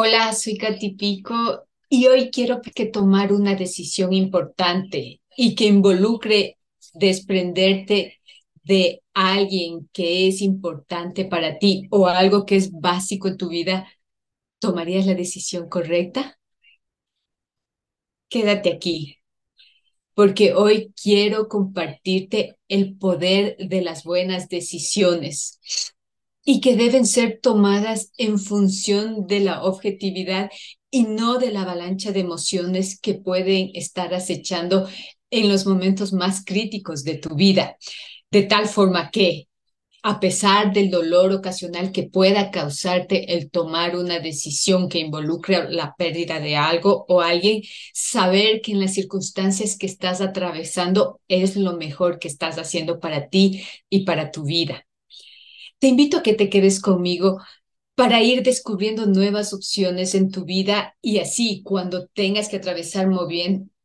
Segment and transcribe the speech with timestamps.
[0.00, 6.56] Hola, soy Katy Pico y hoy quiero que tomar una decisión importante y que involucre
[6.94, 8.20] desprenderte
[8.62, 13.88] de alguien que es importante para ti o algo que es básico en tu vida.
[14.60, 16.38] ¿Tomarías la decisión correcta?
[18.28, 19.16] Quédate aquí,
[20.14, 25.58] porque hoy quiero compartirte el poder de las buenas decisiones
[26.50, 30.50] y que deben ser tomadas en función de la objetividad
[30.90, 34.88] y no de la avalancha de emociones que pueden estar acechando
[35.28, 37.76] en los momentos más críticos de tu vida.
[38.30, 39.48] De tal forma que,
[40.02, 45.94] a pesar del dolor ocasional que pueda causarte el tomar una decisión que involucre la
[45.98, 47.60] pérdida de algo o alguien,
[47.92, 53.28] saber que en las circunstancias que estás atravesando es lo mejor que estás haciendo para
[53.28, 54.87] ti y para tu vida.
[55.78, 57.40] Te invito a que te quedes conmigo
[57.94, 63.08] para ir descubriendo nuevas opciones en tu vida y así cuando tengas que atravesar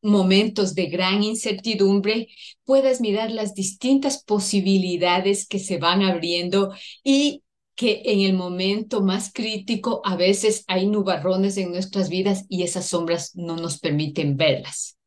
[0.01, 2.27] momentos de gran incertidumbre,
[2.63, 7.43] puedas mirar las distintas posibilidades que se van abriendo y
[7.75, 12.87] que en el momento más crítico a veces hay nubarrones en nuestras vidas y esas
[12.87, 14.97] sombras no nos permiten verlas.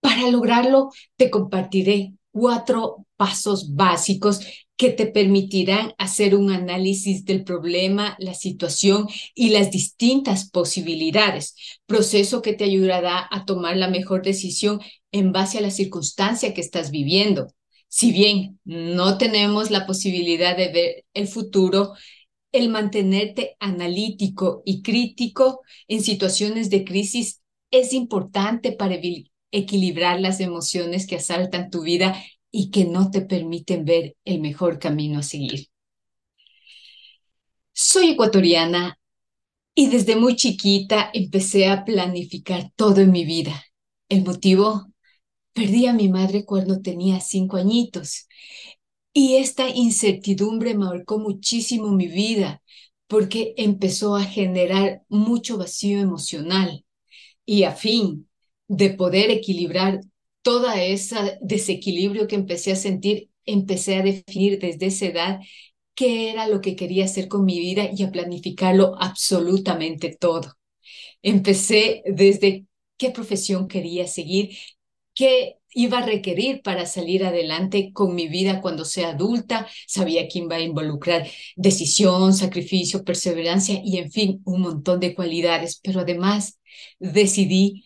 [0.00, 4.40] Para lograrlo, te compartiré cuatro pasos básicos
[4.80, 12.40] que te permitirán hacer un análisis del problema, la situación y las distintas posibilidades, proceso
[12.40, 14.80] que te ayudará a tomar la mejor decisión
[15.12, 17.48] en base a la circunstancia que estás viviendo.
[17.88, 21.92] Si bien no tenemos la posibilidad de ver el futuro,
[22.50, 28.98] el mantenerte analítico y crítico en situaciones de crisis es importante para
[29.50, 32.16] equilibrar las emociones que asaltan tu vida
[32.50, 35.68] y que no te permiten ver el mejor camino a seguir.
[37.72, 38.98] Soy ecuatoriana
[39.74, 43.64] y desde muy chiquita empecé a planificar todo en mi vida.
[44.08, 44.92] El motivo,
[45.52, 48.28] perdí a mi madre cuando tenía cinco añitos
[49.12, 52.62] y esta incertidumbre marcó muchísimo mi vida
[53.08, 56.84] porque empezó a generar mucho vacío emocional
[57.46, 58.28] y a fin
[58.68, 60.00] de poder equilibrar
[60.42, 65.40] todo ese desequilibrio que empecé a sentir, empecé a definir desde esa edad
[65.94, 70.54] qué era lo que quería hacer con mi vida y a planificarlo absolutamente todo.
[71.22, 74.56] Empecé desde qué profesión quería seguir,
[75.14, 80.48] qué iba a requerir para salir adelante con mi vida cuando sea adulta, sabía quién
[80.50, 86.58] va a involucrar decisión, sacrificio, perseverancia y en fin, un montón de cualidades, pero además
[86.98, 87.84] decidí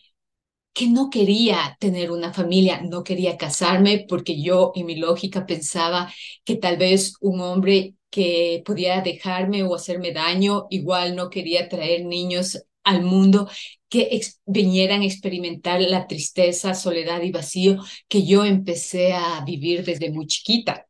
[0.75, 6.13] que no quería tener una familia, no quería casarme porque yo en mi lógica pensaba
[6.45, 12.05] que tal vez un hombre que pudiera dejarme o hacerme daño, igual no quería traer
[12.05, 13.49] niños al mundo
[13.89, 17.77] que vinieran a experimentar la tristeza, soledad y vacío
[18.09, 20.87] que yo empecé a vivir desde muy chiquita.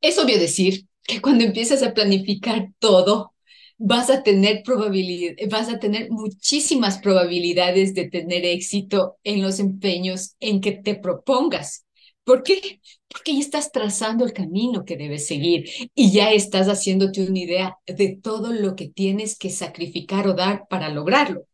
[0.00, 3.33] Es obvio decir que cuando empiezas a planificar todo,
[3.78, 10.36] vas a tener probabilidad, vas a tener muchísimas probabilidades de tener éxito en los empeños
[10.40, 11.84] en que te propongas.
[12.24, 12.80] ¿Por qué?
[13.08, 17.78] Porque ya estás trazando el camino que debes seguir y ya estás haciéndote una idea
[17.86, 21.46] de todo lo que tienes que sacrificar o dar para lograrlo.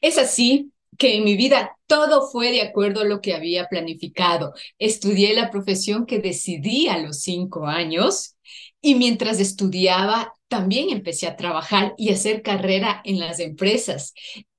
[0.00, 4.52] Es así que en mi vida todo fue de acuerdo a lo que había planificado.
[4.78, 8.36] Estudié la profesión que decidí a los cinco años
[8.82, 14.12] y mientras estudiaba, también empecé a trabajar y hacer carrera en las empresas.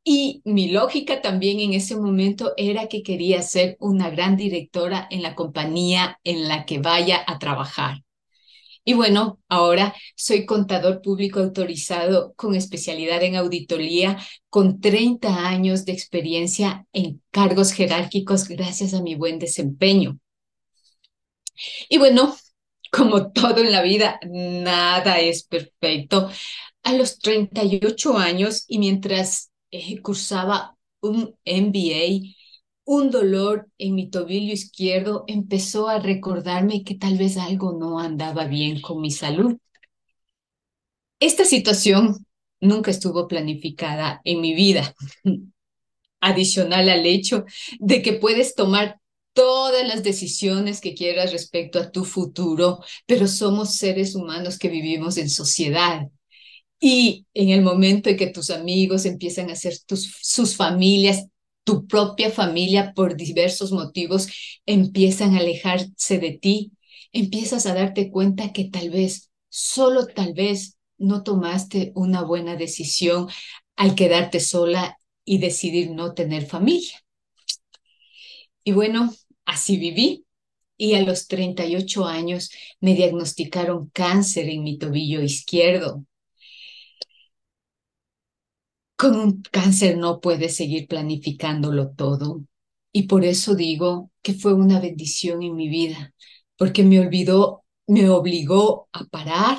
[0.04, 5.22] Y mi lógica también en ese momento era que quería ser una gran directora en
[5.22, 8.04] la compañía en la que vaya a trabajar.
[8.86, 14.18] Y bueno, ahora soy contador público autorizado con especialidad en auditoría,
[14.50, 20.20] con 30 años de experiencia en cargos jerárquicos gracias a mi buen desempeño.
[21.88, 22.36] Y bueno,
[22.94, 26.30] como todo en la vida, nada es perfecto.
[26.84, 32.36] A los 38 años y mientras eh, cursaba un MBA,
[32.86, 38.46] un dolor en mi tobillo izquierdo empezó a recordarme que tal vez algo no andaba
[38.46, 39.58] bien con mi salud.
[41.20, 42.28] Esta situación
[42.60, 44.94] nunca estuvo planificada en mi vida.
[46.22, 47.46] Adicional al hecho
[47.80, 49.00] de que puedes tomar
[49.34, 55.18] todas las decisiones que quieras respecto a tu futuro, pero somos seres humanos que vivimos
[55.18, 56.08] en sociedad.
[56.80, 61.26] Y en el momento en que tus amigos empiezan a ser tus, sus familias,
[61.64, 64.28] tu propia familia por diversos motivos
[64.66, 66.74] empiezan a alejarse de ti,
[67.14, 73.28] empiezas a darte cuenta que tal vez solo tal vez no tomaste una buena decisión
[73.78, 77.00] al quedarte sola y decidir no tener familia.
[78.64, 79.14] Y bueno,
[79.46, 80.26] así viví.
[80.78, 82.52] Y a los 38 años
[82.82, 86.06] me diagnosticaron cáncer en mi tobillo izquierdo.
[88.96, 92.44] Con un cáncer no puedes seguir planificándolo todo.
[92.92, 96.14] Y por eso digo que fue una bendición en mi vida,
[96.58, 99.58] porque me olvidó, me obligó a parar,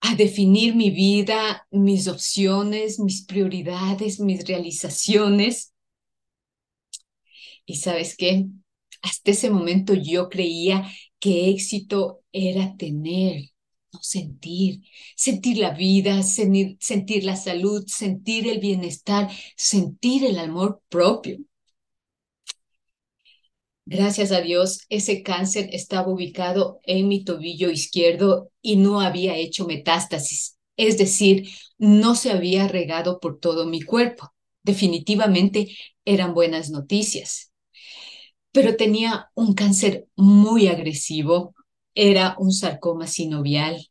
[0.00, 5.72] a definir mi vida, mis opciones, mis prioridades, mis realizaciones.
[7.66, 8.46] Y sabes qué?
[9.02, 10.90] Hasta ese momento yo creía
[11.20, 13.42] que éxito era tener,
[13.92, 14.82] no sentir,
[15.16, 21.38] sentir la vida, sentir, sentir la salud, sentir el bienestar, sentir el amor propio.
[23.84, 29.64] Gracias a Dios, ese cáncer estaba ubicado en mi tobillo izquierdo y no había hecho
[29.66, 31.48] metástasis, es decir,
[31.78, 34.32] no se había regado por todo mi cuerpo.
[34.64, 35.68] Definitivamente
[36.04, 37.52] eran buenas noticias.
[38.56, 41.54] Pero tenía un cáncer muy agresivo,
[41.94, 43.90] era un sarcoma sinovial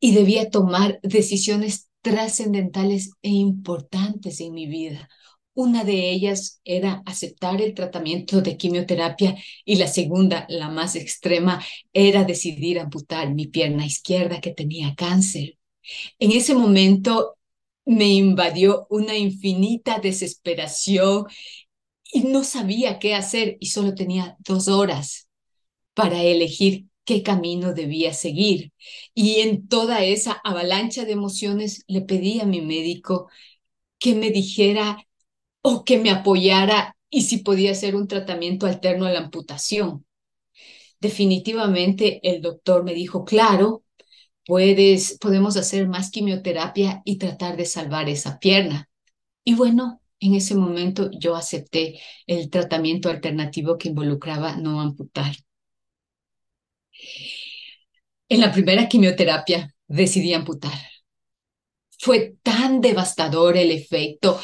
[0.00, 5.08] y debía tomar decisiones trascendentales e importantes en mi vida.
[5.54, 11.64] Una de ellas era aceptar el tratamiento de quimioterapia y la segunda, la más extrema,
[11.92, 15.56] era decidir amputar mi pierna izquierda que tenía cáncer.
[16.18, 17.36] En ese momento
[17.86, 21.26] me invadió una infinita desesperación
[22.14, 25.28] y no sabía qué hacer y solo tenía dos horas
[25.94, 28.72] para elegir qué camino debía seguir.
[29.14, 33.28] Y en toda esa avalancha de emociones le pedí a mi médico
[33.98, 34.98] que me dijera
[35.62, 40.06] o que me apoyara y si podía hacer un tratamiento alterno a la amputación.
[41.00, 43.84] Definitivamente el doctor me dijo, claro,
[44.46, 48.88] puedes, podemos hacer más quimioterapia y tratar de salvar esa pierna.
[49.44, 55.34] Y bueno, en ese momento yo acepté el tratamiento alternativo que involucraba no amputar.
[58.28, 60.78] En la primera quimioterapia decidí amputar.
[61.98, 64.38] Fue tan devastador el efecto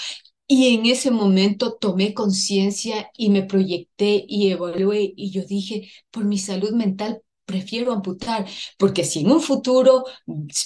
[0.46, 6.24] y en ese momento tomé conciencia y me proyecté y evalué y yo dije, por
[6.24, 8.46] mi salud mental prefiero amputar,
[8.78, 10.04] porque si en un futuro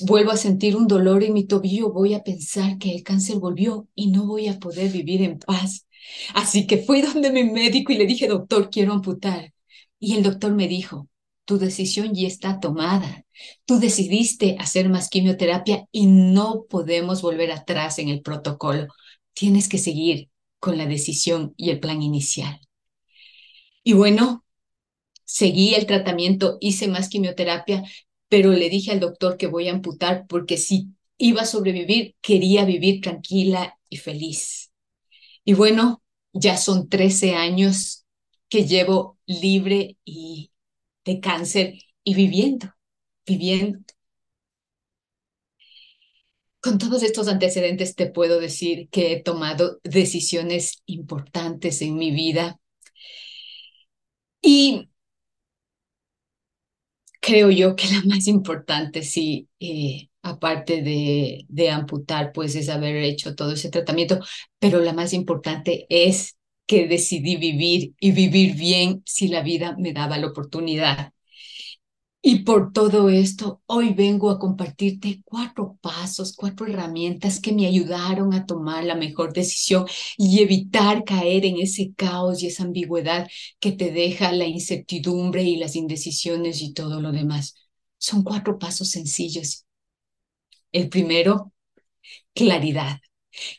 [0.00, 3.88] vuelvo a sentir un dolor en mi tobillo, voy a pensar que el cáncer volvió
[3.94, 5.86] y no voy a poder vivir en paz.
[6.34, 9.52] Así que fui donde mi médico y le dije, doctor, quiero amputar.
[9.98, 11.08] Y el doctor me dijo,
[11.44, 13.25] tu decisión ya está tomada.
[13.64, 18.88] Tú decidiste hacer más quimioterapia y no podemos volver atrás en el protocolo
[19.34, 22.60] tienes que seguir con la decisión y el plan inicial.
[23.82, 24.44] Y bueno,
[25.25, 27.82] seguí el tratamiento, hice más quimioterapia,
[28.29, 30.88] pero le dije al doctor que voy a amputar porque si
[31.19, 34.73] iba a sobrevivir, quería vivir tranquila y feliz.
[35.44, 38.05] Y bueno, ya son 13 años
[38.49, 39.97] que llevo libre
[41.05, 41.75] de cáncer
[42.05, 42.75] y viviendo,
[43.27, 43.81] viviendo
[46.61, 52.58] con todos estos antecedentes te puedo decir que he tomado decisiones importantes en mi vida
[54.43, 54.89] y
[57.24, 62.96] creo yo que la más importante, sí, eh, aparte de, de amputar, pues es haber
[62.96, 64.20] hecho todo ese tratamiento,
[64.58, 69.93] pero la más importante es que decidí vivir y vivir bien si la vida me
[69.93, 71.12] daba la oportunidad.
[72.26, 78.32] Y por todo esto, hoy vengo a compartirte cuatro pasos, cuatro herramientas que me ayudaron
[78.32, 79.84] a tomar la mejor decisión
[80.16, 83.28] y evitar caer en ese caos y esa ambigüedad
[83.60, 87.56] que te deja la incertidumbre y las indecisiones y todo lo demás.
[87.98, 89.66] Son cuatro pasos sencillos.
[90.72, 91.52] El primero,
[92.34, 93.00] claridad.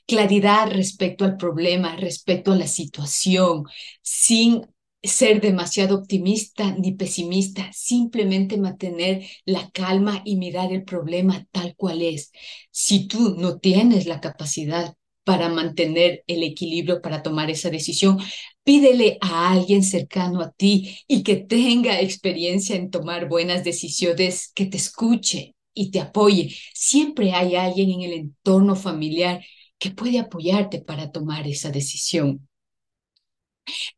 [0.07, 3.65] Claridad respecto al problema, respecto a la situación,
[4.01, 4.67] sin
[5.07, 12.01] ser demasiado optimista ni pesimista, simplemente mantener la calma y mirar el problema tal cual
[12.01, 12.31] es.
[12.71, 18.19] Si tú no tienes la capacidad para mantener el equilibrio, para tomar esa decisión,
[18.63, 24.65] pídele a alguien cercano a ti y que tenga experiencia en tomar buenas decisiones, que
[24.65, 26.55] te escuche y te apoye.
[26.73, 29.43] Siempre hay alguien en el entorno familiar
[29.79, 32.47] que puede apoyarte para tomar esa decisión.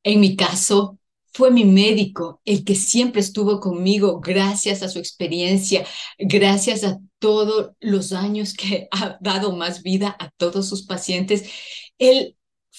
[0.03, 0.99] En mi caso,
[1.33, 5.85] fue mi médico el que siempre estuvo conmigo gracias a su experiencia,
[6.17, 11.49] gracias a todos los años que ha dado más vida a todos sus pacientes.
[11.99, 12.35] Él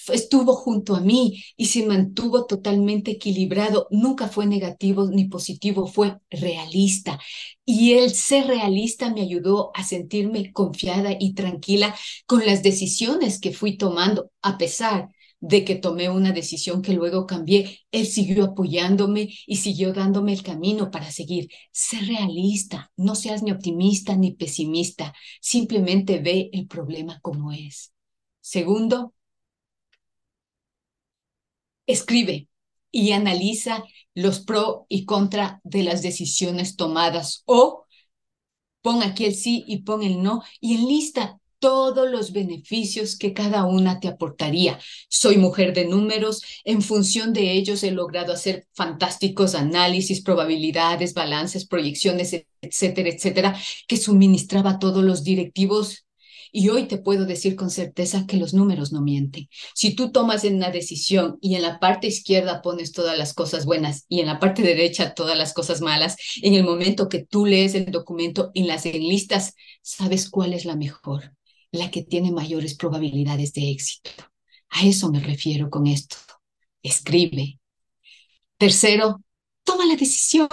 [0.08, 3.86] estuvo junto a mí y se mantuvo totalmente equilibrado.
[3.90, 7.20] Nunca fue negativo ni positivo, fue realista.
[7.64, 11.94] Y el ser realista me ayudó a sentirme confiada y tranquila
[12.26, 17.26] con las decisiones que fui tomando, a pesar de que tomé una decisión que luego
[17.26, 21.48] cambié, él siguió apoyándome y siguió dándome el camino para seguir.
[21.72, 27.92] Sé realista, no seas ni optimista ni pesimista, simplemente ve el problema como es.
[28.40, 29.14] Segundo,
[31.86, 32.48] escribe
[32.90, 37.84] y analiza los pro y contra de las decisiones tomadas o
[38.82, 43.64] pon aquí el sí y pon el no y enlista todos los beneficios que cada
[43.64, 44.78] una te aportaría.
[45.08, 51.66] Soy mujer de números, en función de ellos he logrado hacer fantásticos análisis, probabilidades, balances,
[51.66, 56.04] proyecciones, etcétera, etcétera, que suministraba todos los directivos
[56.50, 59.48] y hoy te puedo decir con certeza que los números no mienten.
[59.74, 64.06] Si tú tomas una decisión y en la parte izquierda pones todas las cosas buenas
[64.08, 67.74] y en la parte derecha todas las cosas malas, en el momento que tú lees
[67.74, 71.37] el documento y las enlistas, sabes cuál es la mejor
[71.72, 74.10] la que tiene mayores probabilidades de éxito.
[74.70, 76.16] A eso me refiero con esto.
[76.82, 77.58] Escribe.
[78.56, 79.22] Tercero,
[79.64, 80.48] toma la decisión.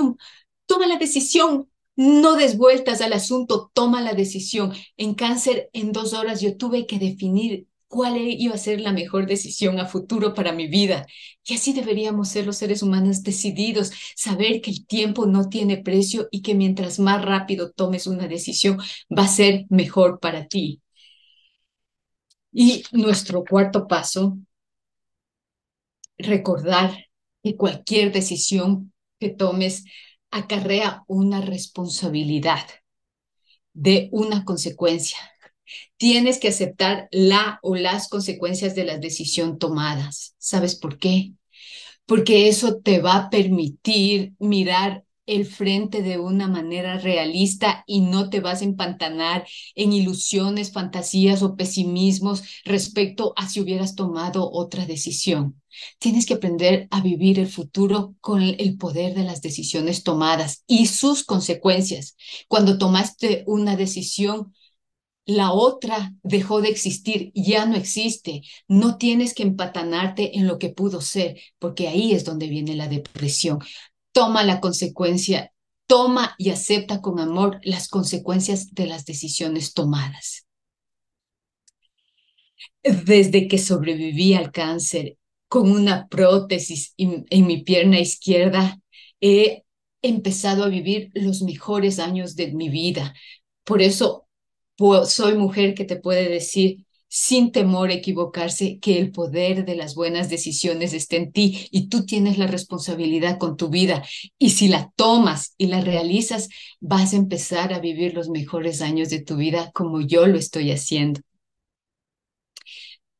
[0.66, 1.70] Toma la decisión.
[1.96, 4.74] No des vueltas al asunto, toma la decisión.
[4.98, 9.26] En cáncer, en dos horas yo tuve que definir cuál iba a ser la mejor
[9.28, 11.06] decisión a futuro para mi vida.
[11.46, 16.28] Y así deberíamos ser los seres humanos decididos, saber que el tiempo no tiene precio
[16.32, 18.78] y que mientras más rápido tomes una decisión,
[19.18, 20.82] va a ser mejor para ti.
[22.58, 24.38] Y nuestro cuarto paso,
[26.18, 27.08] recordar
[27.44, 29.84] que cualquier decisión que tomes
[30.32, 32.66] acarrea una responsabilidad
[33.74, 35.18] de una consecuencia.
[35.98, 40.36] Tienes que aceptar la o las consecuencias de las decisiones tomadas.
[40.38, 41.34] ¿Sabes por qué?
[42.06, 48.30] Porque eso te va a permitir mirar el frente de una manera realista y no
[48.30, 54.86] te vas a empantanar en ilusiones, fantasías o pesimismos respecto a si hubieras tomado otra
[54.86, 55.62] decisión.
[56.00, 60.88] Tienes que aprender a vivir el futuro con el poder de las decisiones tomadas y
[60.88, 62.16] sus consecuencias.
[62.48, 64.54] Cuando tomaste una decisión,
[65.26, 68.42] la otra dejó de existir, ya no existe.
[68.68, 72.88] No tienes que empatanarte en lo que pudo ser, porque ahí es donde viene la
[72.88, 73.60] depresión
[74.16, 75.52] toma la consecuencia,
[75.88, 80.48] toma y acepta con amor las consecuencias de las decisiones tomadas.
[82.82, 85.18] Desde que sobreviví al cáncer
[85.50, 88.80] con una prótesis en mi pierna izquierda,
[89.20, 89.64] he
[90.02, 93.14] empezado a vivir los mejores años de mi vida.
[93.66, 94.30] Por eso
[95.08, 99.96] soy mujer que te puede decir, sin temor a equivocarse, que el poder de las
[99.96, 104.04] buenas decisiones está en ti y tú tienes la responsabilidad con tu vida.
[104.38, 109.10] Y si la tomas y la realizas, vas a empezar a vivir los mejores años
[109.10, 111.22] de tu vida como yo lo estoy haciendo.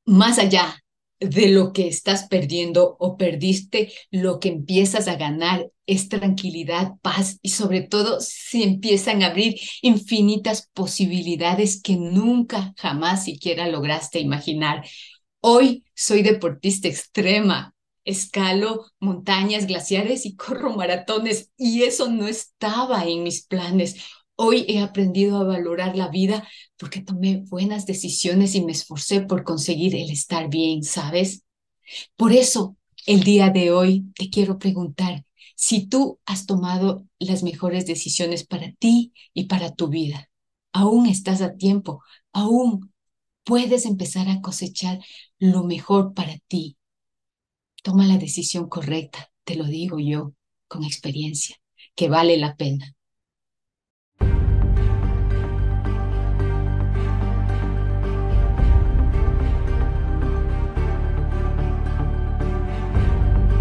[0.06, 0.84] Más allá
[1.30, 7.40] de lo que estás perdiendo o perdiste, lo que empiezas a ganar es tranquilidad, paz
[7.42, 14.86] y sobre todo si empiezan a abrir infinitas posibilidades que nunca jamás siquiera lograste imaginar.
[15.42, 23.24] Hoy soy deportista extrema, escalo montañas glaciares y corro maratones y eso no estaba en
[23.24, 23.98] mis planes.
[24.38, 29.44] Hoy he aprendido a valorar la vida porque tomé buenas decisiones y me esforcé por
[29.44, 31.44] conseguir el estar bien, ¿sabes?
[32.18, 35.26] Por eso, el día de hoy te quiero preguntar
[35.56, 40.30] si tú has tomado las mejores decisiones para ti y para tu vida.
[40.74, 42.94] Aún estás a tiempo, aún
[43.44, 45.00] puedes empezar a cosechar
[45.40, 46.78] lo mejor para ti.
[47.84, 50.34] Toma la decisión correcta, te lo digo yo
[50.68, 51.56] con experiencia,
[51.96, 52.96] que vale la pena.